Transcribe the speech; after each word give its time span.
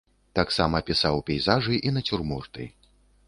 Таксама 0.37 0.79
пісаў 0.87 1.21
пейзажы 1.27 1.75
і 1.89 1.93
нацюрморты. 1.97 2.69